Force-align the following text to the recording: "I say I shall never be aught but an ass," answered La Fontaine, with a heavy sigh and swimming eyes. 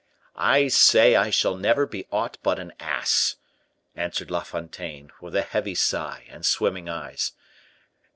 "I 0.35 0.67
say 0.69 1.15
I 1.15 1.29
shall 1.29 1.55
never 1.55 1.85
be 1.85 2.07
aught 2.11 2.39
but 2.41 2.57
an 2.57 2.73
ass," 2.79 3.35
answered 3.95 4.31
La 4.31 4.41
Fontaine, 4.41 5.11
with 5.21 5.35
a 5.35 5.43
heavy 5.43 5.75
sigh 5.75 6.25
and 6.27 6.43
swimming 6.43 6.89
eyes. 6.89 7.33